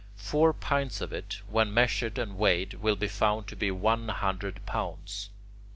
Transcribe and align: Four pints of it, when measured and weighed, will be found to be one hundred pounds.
Four 0.15 0.51
pints 0.53 0.99
of 0.99 1.13
it, 1.13 1.41
when 1.47 1.71
measured 1.71 2.17
and 2.17 2.35
weighed, 2.35 2.73
will 2.81 2.95
be 2.95 3.07
found 3.07 3.45
to 3.49 3.55
be 3.55 3.69
one 3.69 4.07
hundred 4.07 4.65
pounds. 4.65 5.29